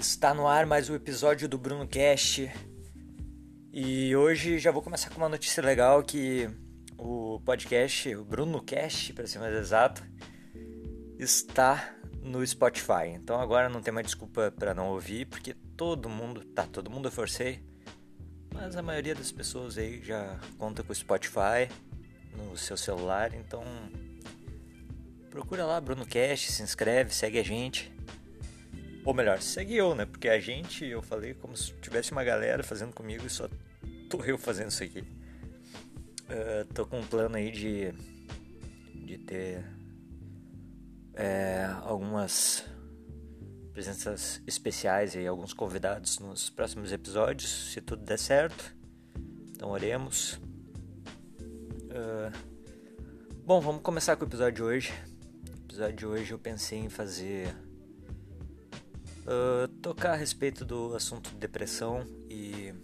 [0.00, 2.50] Está no ar mais um episódio do Bruno Cast.
[3.70, 6.48] E hoje já vou começar com uma notícia legal que
[6.96, 10.02] o podcast, o Bruno Cast, para ser mais exato,
[11.18, 13.08] está no Spotify.
[13.12, 17.08] Então agora não tem mais desculpa para não ouvir, porque todo mundo, tá, todo mundo
[17.08, 17.62] eu forcei,
[18.54, 21.68] mas a maioria das pessoas aí já conta com o Spotify
[22.34, 23.62] no seu celular, então
[25.28, 27.92] procura lá Bruno Cast, se inscreve, segue a gente.
[29.04, 30.04] Ou melhor, segue eu, né?
[30.04, 33.48] Porque a gente, eu falei como se tivesse uma galera fazendo comigo e só
[34.10, 35.00] tô eu fazendo isso aqui.
[35.00, 37.92] Uh, tô com um plano aí de,
[38.94, 39.64] de ter
[41.14, 42.64] é, algumas
[43.72, 48.76] presenças especiais e alguns convidados nos próximos episódios, se tudo der certo.
[49.50, 50.34] Então oremos.
[51.84, 52.30] Uh,
[53.44, 54.92] bom, vamos começar com o episódio de hoje.
[55.48, 57.48] No episódio de hoje eu pensei em fazer
[59.30, 62.74] uh, tocar a respeito do assunto de depressão e,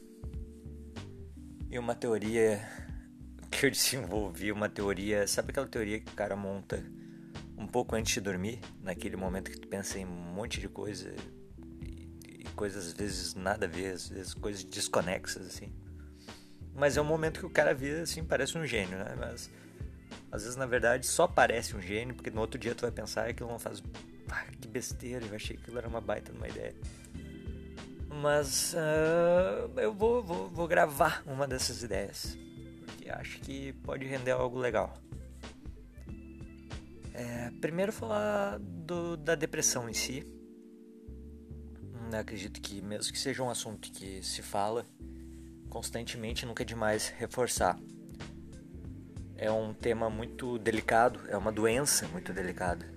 [1.69, 2.61] e uma teoria
[3.51, 6.85] que eu desenvolvi, uma teoria, sabe aquela teoria que o cara monta
[7.59, 11.15] um pouco antes de dormir, naquele momento que tu pensa em um monte de coisa
[11.81, 15.73] e, e coisas às vezes nada a ver, às vezes coisas desconexas assim.
[16.75, 19.17] Mas é um momento que o cara vê assim, parece um gênio, né?
[19.19, 19.51] Mas
[20.31, 23.33] às vezes na verdade só parece um gênio, porque no outro dia tu vai pensar
[23.33, 23.83] que não faz
[24.31, 26.75] ah, que besteira, eu achei que aquilo era uma baita uma ideia.
[28.09, 32.37] Mas uh, eu vou, vou, vou gravar uma dessas ideias,
[32.85, 34.97] porque acho que pode render algo legal.
[37.13, 40.25] É, primeiro falar do, da depressão em si.
[42.13, 44.87] Eu acredito que mesmo que seja um assunto que se fala
[45.69, 47.79] constantemente, nunca é demais reforçar.
[49.37, 52.96] É um tema muito delicado, é uma doença muito delicada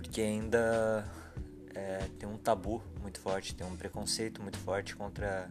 [0.00, 1.04] porque ainda
[1.74, 5.50] é, tem um tabu muito forte, tem um preconceito muito forte contra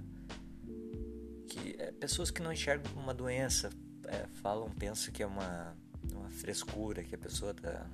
[1.47, 3.69] que é, pessoas que não enxergam como uma doença
[4.07, 5.75] é, falam, pensam que é uma,
[6.11, 7.87] uma frescura que a pessoa tá,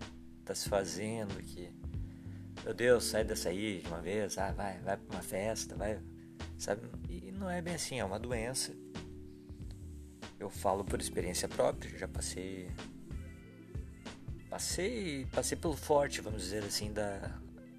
[0.46, 1.70] tá se fazendo, que
[2.64, 6.00] meu Deus, sai dessa aí de uma vez, ah, vai, vai para uma festa, vai,
[6.58, 6.88] sabe?
[7.10, 8.72] E não é bem assim, é uma doença.
[10.40, 12.72] Eu falo por experiência própria, já passei
[14.56, 17.18] passei, passei pelo forte, vamos dizer assim, da,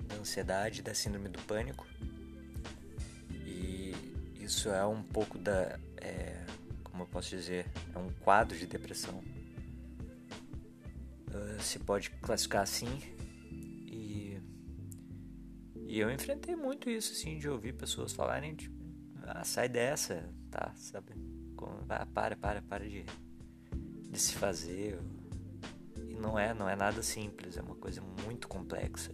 [0.06, 1.86] da ansiedade, da síndrome do pânico.
[3.30, 3.94] E
[4.38, 5.80] isso é um pouco da.
[5.96, 6.44] É,
[6.84, 7.66] como eu posso dizer?
[7.94, 9.24] É um quadro de depressão.
[11.28, 13.00] Uh, se pode classificar assim.
[13.50, 14.38] E,
[15.86, 18.76] e eu enfrentei muito isso, assim, de ouvir pessoas falarem: tipo,
[19.22, 20.74] ah, sai dessa, tá?
[20.76, 21.14] Sabe?
[21.88, 23.02] ah, para, para, para de,
[24.10, 25.00] de se fazer
[26.16, 29.12] não é, não é nada simples, é uma coisa muito complexa.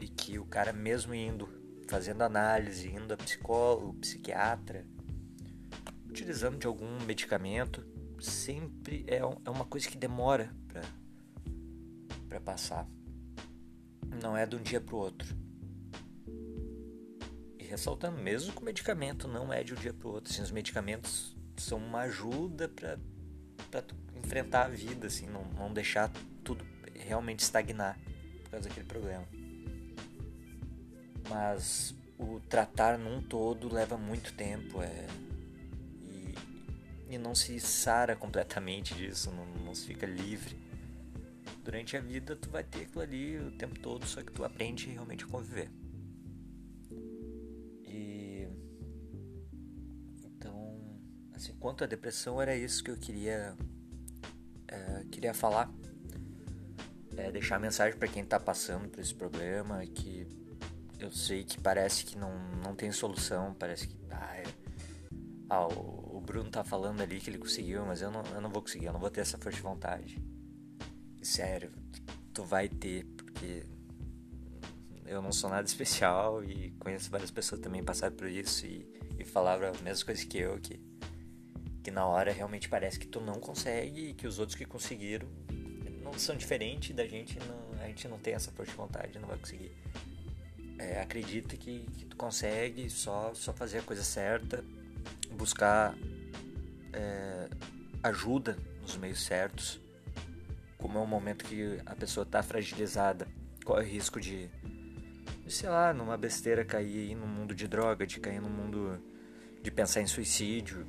[0.00, 1.48] E que o cara mesmo indo,
[1.88, 4.86] fazendo análise, indo a psicólogo, psiquiatra,
[6.08, 7.84] utilizando de algum medicamento,
[8.20, 10.54] sempre é, é uma coisa que demora
[12.28, 12.88] para passar.
[14.22, 15.36] Não é de um dia para o outro.
[17.58, 20.32] E ressaltando, mesmo com medicamento, não é de um dia para o outro.
[20.32, 23.82] Assim, os medicamentos são uma ajuda para
[24.26, 26.10] enfrentar a vida, assim, não, não deixar
[26.42, 27.96] tudo realmente estagnar
[28.42, 29.26] por causa daquele problema.
[31.28, 35.06] Mas o tratar num todo leva muito tempo é,
[36.02, 36.34] e,
[37.14, 40.66] e não se sara completamente disso, não, não se fica livre.
[41.64, 44.88] Durante a vida tu vai ter aquilo ali o tempo todo, só que tu aprende
[44.88, 45.70] realmente a conviver.
[47.84, 48.48] E
[50.24, 50.80] então,
[51.32, 53.56] assim, quanto à depressão era isso que eu queria
[55.10, 55.70] queria falar,
[57.16, 60.26] é, deixar mensagem para quem está passando por esse problema, que
[60.98, 64.44] eu sei que parece que não, não tem solução, parece que ah, é,
[65.48, 68.50] ah, o, o, Bruno tá falando ali que ele conseguiu, mas eu não, eu não
[68.50, 70.22] vou conseguir, eu não vou ter essa força de vontade.
[71.22, 71.72] Sério,
[72.32, 73.66] tu vai ter, porque
[75.04, 78.86] eu não sou nada especial e conheço várias pessoas também passaram por isso e,
[79.18, 80.80] e falaram as mesmas coisas que eu, que
[81.86, 85.28] que na hora realmente parece que tu não consegue e que os outros que conseguiram
[86.02, 89.28] não são diferentes da gente, não, a gente não tem essa força de vontade, não
[89.28, 89.70] vai conseguir.
[90.80, 94.64] É, acredita que, que, tu consegue só, só fazer a coisa certa,
[95.30, 95.96] buscar
[96.92, 97.48] é,
[98.02, 99.80] ajuda nos meios certos.
[100.78, 103.28] Como é um momento que a pessoa está fragilizada,
[103.64, 104.50] corre o risco de,
[105.44, 109.00] de, sei lá, numa besteira cair no mundo de droga, de cair no mundo
[109.62, 110.84] de pensar em suicídio,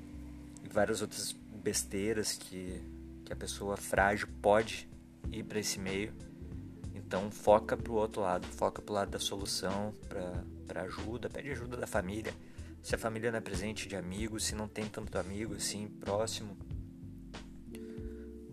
[0.78, 1.32] várias outras
[1.64, 2.80] besteiras que,
[3.26, 4.88] que a pessoa frágil pode
[5.32, 6.14] ir para esse meio.
[6.94, 11.78] Então foca pro outro lado, foca pro lado da solução, para para ajuda, pede ajuda
[11.78, 12.34] da família.
[12.84, 16.56] Se a família não é presente, de amigos, se não tem tanto amigo assim próximo,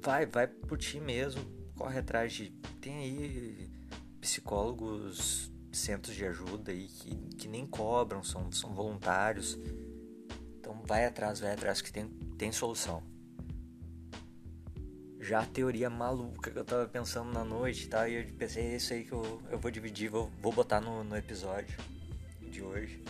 [0.01, 1.45] vai, vai por ti mesmo,
[1.77, 2.51] corre atrás de.
[2.81, 3.71] Tem aí
[4.21, 9.59] psicólogos, centros de ajuda aí que, que nem cobram, são, são voluntários.
[10.65, 12.09] Então vai atrás, vai atrás que tem,
[12.39, 13.03] tem solução.
[15.21, 18.09] Já a teoria maluca que eu tava pensando na noite, tá?
[18.09, 21.05] E eu pensei, é isso aí que eu, eu vou dividir, vou, vou botar no,
[21.05, 21.77] no episódio
[22.41, 23.05] de hoje.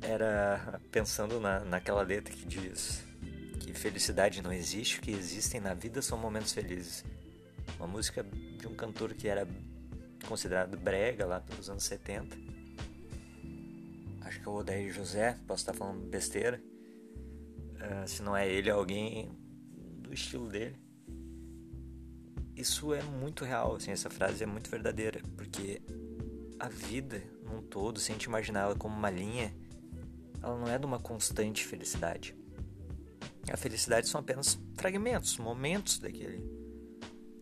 [0.00, 3.04] Era pensando na, naquela letra que diz
[3.60, 7.04] que felicidade não existe, o que existem na vida são momentos felizes.
[7.76, 8.24] Uma música
[8.58, 9.46] de um cantor que era
[10.26, 12.41] considerado brega lá pelos anos 70.
[14.32, 16.58] Acho que é o Odair José, posso estar falando besteira.
[17.74, 19.30] Uh, se não é ele, é alguém
[19.98, 20.74] do estilo dele.
[22.56, 25.82] Isso é muito real, assim, essa frase é muito verdadeira, porque
[26.58, 29.54] a vida num todo, se a gente imaginar ela como uma linha,
[30.42, 32.34] ela não é de uma constante felicidade.
[33.52, 36.42] A felicidade são apenas fragmentos, momentos daquele,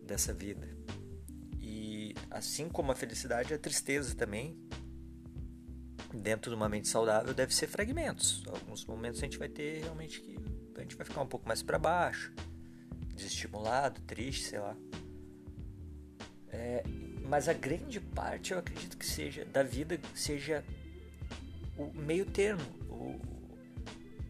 [0.03, 0.67] dessa vida.
[1.57, 4.59] E assim como a felicidade, a tristeza também,
[6.13, 8.43] dentro de uma mente saudável, deve ser fragmentos.
[8.47, 10.37] Alguns momentos a gente vai ter realmente que
[10.75, 12.33] a gente vai ficar um pouco mais para baixo,
[13.15, 14.75] desestimulado, triste, sei lá.
[16.49, 16.83] É,
[17.27, 20.63] mas a grande parte, eu acredito que seja da vida, seja
[21.77, 22.63] o meio termo.
[22.89, 23.19] O,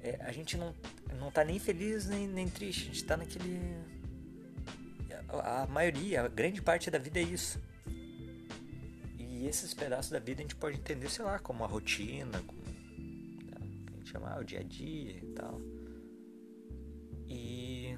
[0.03, 0.75] é, a gente não,
[1.19, 3.59] não tá nem feliz nem, nem triste, a gente tá naquele.
[5.29, 7.59] A, a maioria, a grande parte da vida é isso.
[9.41, 12.61] E esses pedaços da vida a gente pode entender, sei lá, como a rotina, como
[12.61, 13.57] né,
[13.87, 15.59] a gente chama o dia a dia e tal.
[17.27, 17.97] E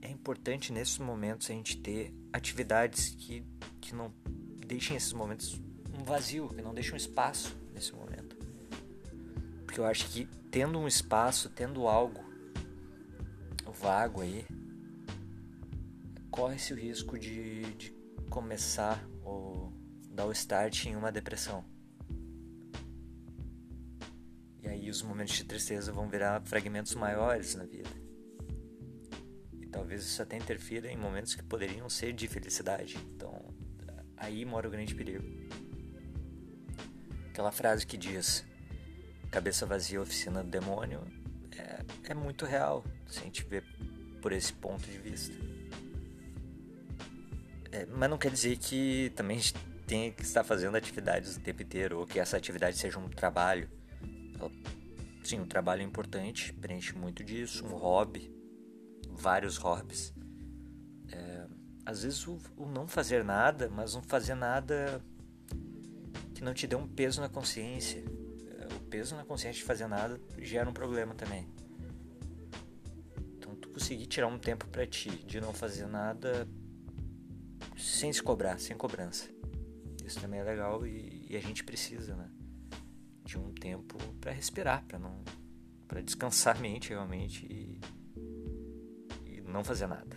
[0.00, 3.44] é importante nesses momentos a gente ter atividades que,
[3.78, 4.10] que não
[4.66, 5.60] deixem esses momentos
[5.92, 8.34] um vazio, que não deixem um espaço nesse momento.
[9.66, 12.24] Porque eu acho que tendo um espaço, tendo algo
[13.78, 14.44] vago aí,
[16.30, 17.92] corre-se o risco de, de
[18.28, 19.67] começar ou
[20.18, 21.64] dar o start em uma depressão.
[24.60, 27.88] E aí os momentos de tristeza vão virar fragmentos maiores na vida.
[29.70, 32.98] Talvez isso até interfira em momentos que poderiam ser de felicidade.
[33.14, 33.32] Então,
[34.16, 35.24] aí mora o grande perigo.
[37.28, 38.44] Aquela frase que diz:
[39.30, 41.00] cabeça vazia, oficina do demônio,
[41.56, 43.62] é, é muito real se a gente vê
[44.20, 45.36] por esse ponto de vista.
[47.70, 49.38] É, mas não quer dizer que também
[49.88, 53.68] tenha que estar fazendo atividades o tempo inteiro ou que essa atividade seja um trabalho.
[55.24, 58.38] Sim, um trabalho é importante, preenche muito disso, um hobby
[59.18, 60.14] vários hobbies.
[61.10, 61.46] É,
[61.84, 65.02] às vezes o, o, não fazer nada, mas não fazer nada
[66.34, 68.04] que não te dê um peso na consciência.
[68.58, 71.48] É, o peso na consciência de fazer nada gera um problema também.
[73.36, 76.48] Então tu conseguir tirar um tempo para ti de não fazer nada
[77.76, 79.37] sem se cobrar, sem cobrança.
[80.08, 82.30] Isso também é legal e, e a gente precisa, né?
[83.26, 85.22] De um tempo para respirar, para não
[85.86, 87.78] para descansar a mente realmente e
[89.44, 90.16] não fazer nada.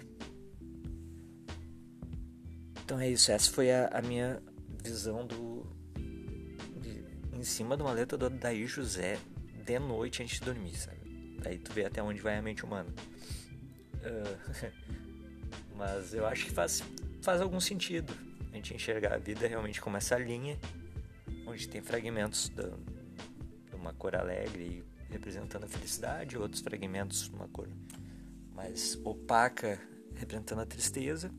[2.85, 4.41] Então é isso, essa foi a, a minha
[4.81, 5.65] visão do.
[6.79, 7.03] De,
[7.33, 9.19] em cima de uma letra do Daí José
[9.65, 11.37] de noite antes de dormir, sabe?
[11.45, 12.89] Aí tu vê até onde vai a mente humana.
[13.95, 14.71] Uh,
[15.75, 16.81] mas eu acho que faz,
[17.21, 20.57] faz algum sentido a gente enxergar a vida realmente como essa linha
[21.45, 27.67] onde tem fragmentos de uma cor alegre representando a felicidade, outros fragmentos uma cor
[28.53, 29.79] mais opaca,
[30.15, 31.31] representando a tristeza,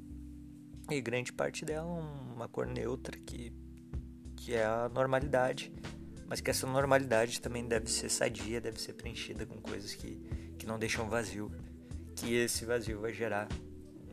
[0.90, 3.52] e grande parte dela uma cor neutra que,
[4.36, 5.72] que é a normalidade,
[6.26, 10.16] mas que essa normalidade também deve ser sadia, deve ser preenchida com coisas que,
[10.58, 11.50] que não deixam vazio,
[12.16, 13.48] que esse vazio vai gerar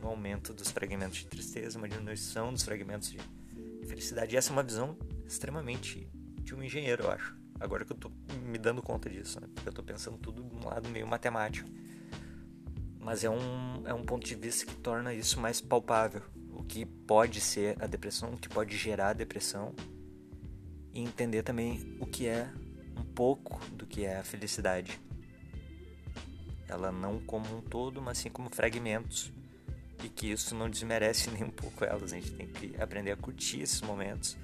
[0.02, 3.18] um aumento dos fragmentos de tristeza, uma diminuição dos fragmentos de
[3.86, 4.34] felicidade.
[4.34, 6.08] E essa é uma visão extremamente
[6.42, 7.36] de um engenheiro, eu acho.
[7.58, 8.10] Agora que eu tô
[8.42, 9.48] me dando conta disso, né?
[9.54, 11.68] Porque eu tô pensando tudo de um lado meio matemático
[13.00, 16.22] mas é um, é um ponto de vista que torna isso mais palpável.
[16.52, 19.74] O que pode ser a depressão, o que pode gerar a depressão,
[20.92, 22.48] e entender também o que é
[22.96, 25.00] um pouco do que é a felicidade.
[26.68, 29.32] Ela não como um todo, mas sim como fragmentos,
[30.04, 32.12] e que isso não desmerece nem um pouco elas.
[32.12, 34.36] A gente tem que aprender a curtir esses momentos,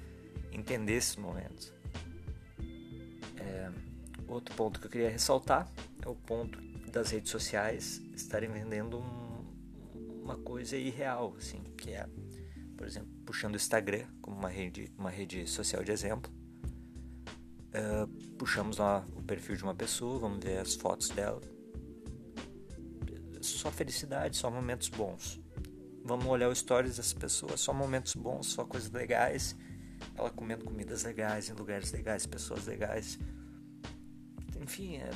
[0.51, 1.71] entender esses momentos.
[3.37, 3.71] É,
[4.27, 5.69] outro ponto que eu queria ressaltar
[6.01, 6.61] é o ponto
[6.91, 12.07] das redes sociais estarem vendendo um, uma coisa irreal, assim, que é,
[12.75, 16.31] por exemplo, puxando o Instagram como uma rede, uma rede social de exemplo,
[17.67, 21.41] Uh, puxamos lá o perfil de uma pessoa, vamos ver as fotos dela.
[23.41, 25.39] Só felicidade, só momentos bons.
[26.07, 29.57] Vamos olhar os stories dessa pessoa, só momentos bons, só coisas legais.
[30.15, 33.19] Ela comendo comidas legais, em lugares legais, pessoas legais.
[34.61, 35.09] Enfim, é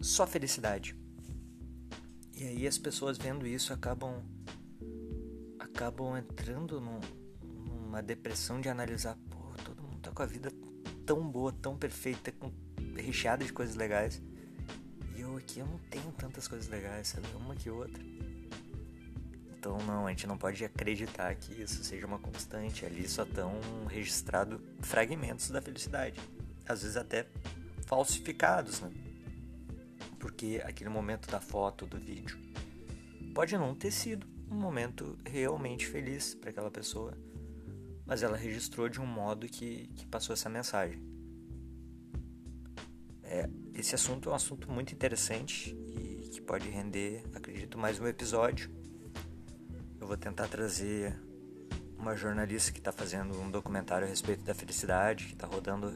[0.00, 0.96] só felicidade.
[2.34, 4.24] E aí as pessoas vendo isso acabam
[5.58, 7.00] acabam entrando num,
[7.66, 10.50] numa depressão de analisar, pô, todo mundo tá com a vida
[11.04, 12.50] tão boa, tão perfeita, com,
[12.96, 14.22] recheada de coisas legais.
[15.14, 17.26] E eu aqui eu não tenho tantas coisas legais, sabe?
[17.36, 18.02] Uma que outra.
[19.62, 22.84] Então não, a gente não pode acreditar que isso seja uma constante.
[22.84, 26.20] Ali só estão registrados fragmentos da felicidade.
[26.66, 27.28] Às vezes até
[27.86, 28.90] falsificados, né?
[30.18, 32.36] porque aquele momento da foto, do vídeo,
[33.32, 37.16] pode não ter sido um momento realmente feliz para aquela pessoa,
[38.04, 41.00] mas ela registrou de um modo que, que passou essa mensagem.
[43.22, 48.08] É, esse assunto é um assunto muito interessante e que pode render, acredito, mais um
[48.08, 48.81] episódio.
[50.02, 51.16] Eu vou tentar trazer
[51.96, 55.92] uma jornalista que está fazendo um documentário a respeito da felicidade, que está rodando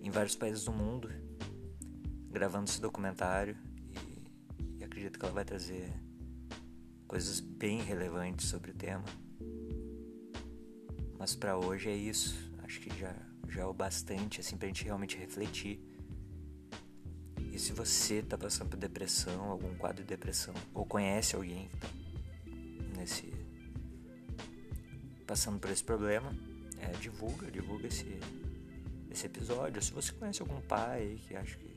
[0.00, 1.10] em vários países do mundo
[2.30, 3.54] gravando esse documentário
[3.90, 5.92] e, e acredito que ela vai trazer
[7.06, 9.04] coisas bem relevantes sobre o tema.
[11.18, 12.34] Mas para hoje é isso.
[12.64, 13.14] Acho que já,
[13.50, 15.78] já é o bastante assim pra gente realmente refletir.
[17.52, 21.76] E se você tá passando por depressão, algum quadro de depressão, ou conhece alguém que
[21.76, 21.88] tá
[23.06, 23.32] nesse
[25.26, 26.34] passando por esse problema,
[26.78, 28.18] é, divulga, divulga esse,
[29.10, 29.80] esse episódio.
[29.80, 31.76] Se você conhece algum pai que acha que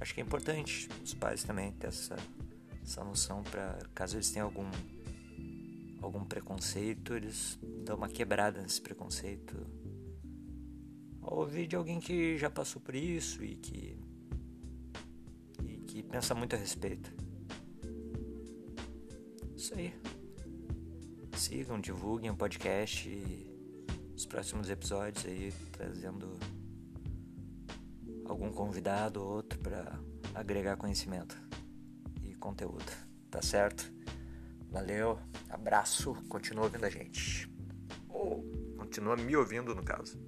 [0.00, 2.16] acho que é importante os pais também ter essa,
[2.82, 4.68] essa noção para caso eles tenham algum
[6.02, 9.54] algum preconceito, eles dão uma quebrada nesse preconceito.
[11.22, 13.98] Ouvir de alguém que já passou por isso e que
[15.62, 17.10] e que pensa muito a respeito.
[19.56, 19.94] Isso aí.
[21.54, 26.36] Sigam, divulguem o podcast e os próximos episódios aí trazendo
[28.24, 29.96] algum convidado ou outro para
[30.34, 31.40] agregar conhecimento
[32.24, 32.90] e conteúdo.
[33.30, 33.88] Tá certo?
[34.68, 35.16] Valeu,
[35.48, 37.48] abraço, continua ouvindo a gente.
[38.08, 38.44] Ou
[38.76, 40.18] continua me ouvindo no caso.